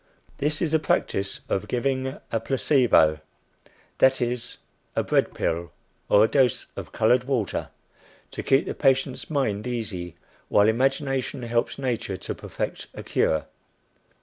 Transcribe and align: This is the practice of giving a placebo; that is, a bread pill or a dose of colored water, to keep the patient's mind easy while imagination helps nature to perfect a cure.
This 0.39 0.63
is 0.63 0.71
the 0.71 0.79
practice 0.79 1.41
of 1.47 1.67
giving 1.67 2.17
a 2.31 2.39
placebo; 2.39 3.19
that 3.99 4.19
is, 4.19 4.57
a 4.95 5.03
bread 5.03 5.35
pill 5.35 5.71
or 6.09 6.23
a 6.23 6.27
dose 6.27 6.71
of 6.75 6.91
colored 6.91 7.25
water, 7.25 7.69
to 8.31 8.41
keep 8.41 8.65
the 8.65 8.73
patient's 8.73 9.29
mind 9.29 9.67
easy 9.67 10.15
while 10.49 10.67
imagination 10.67 11.43
helps 11.43 11.77
nature 11.77 12.17
to 12.17 12.33
perfect 12.33 12.87
a 12.95 13.03
cure. 13.03 13.45